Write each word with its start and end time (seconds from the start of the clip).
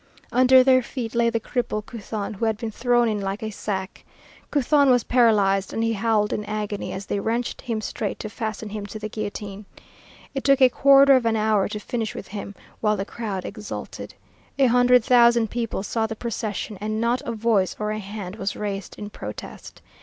Under 0.31 0.63
their 0.63 0.81
feet 0.81 1.13
lay 1.13 1.29
the 1.29 1.39
cripple 1.39 1.85
Couthon, 1.85 2.33
who 2.33 2.45
had 2.45 2.57
been 2.57 2.71
thrown 2.71 3.07
in 3.07 3.21
like 3.21 3.43
a 3.43 3.51
sack. 3.51 4.03
Couthon 4.49 4.89
was 4.89 5.03
paralyzed, 5.03 5.73
and 5.73 5.83
he 5.83 5.93
howled 5.93 6.33
in 6.33 6.43
agony 6.45 6.91
as 6.91 7.05
they 7.05 7.19
wrenched 7.19 7.61
him 7.61 7.81
straight 7.81 8.17
to 8.17 8.27
fasten 8.27 8.69
him 8.69 8.87
to 8.87 8.97
the 8.97 9.07
guillotine. 9.09 9.63
It 10.33 10.43
took 10.43 10.59
a 10.59 10.69
quarter 10.69 11.15
of 11.15 11.27
an 11.27 11.35
hour 11.35 11.67
to 11.67 11.79
finish 11.79 12.15
with 12.15 12.29
him, 12.29 12.55
while 12.79 12.97
the 12.97 13.05
crowd 13.05 13.45
exulted. 13.45 14.15
A 14.57 14.65
hundred 14.65 15.03
thousand 15.03 15.51
people 15.51 15.83
saw 15.83 16.07
the 16.07 16.15
procession 16.15 16.77
and 16.81 16.99
not 16.99 17.21
a 17.23 17.31
voice 17.31 17.75
or 17.77 17.91
a 17.91 17.99
hand 17.99 18.37
was 18.37 18.55
raised 18.55 18.97
in 18.97 19.11
protest. 19.11 19.83